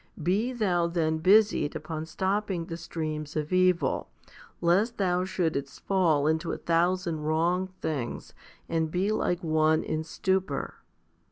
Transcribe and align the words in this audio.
Be 0.23 0.51
thou 0.51 0.87
then 0.87 1.19
busied 1.19 1.75
upon 1.75 2.07
stopping 2.07 2.65
the 2.65 2.75
streams 2.75 3.35
of 3.35 3.53
evil, 3.53 4.09
lest 4.59 4.97
thou 4.97 5.25
shouldest 5.25 5.85
fall 5.85 6.25
into 6.25 6.51
a 6.51 6.57
thousand 6.57 7.19
wrong 7.19 7.67
things 7.67 8.33
and 8.67 8.89
be 8.89 9.11
like 9.11 9.43
one 9.43 9.83
in 9.83 10.03
stupor. 10.03 10.77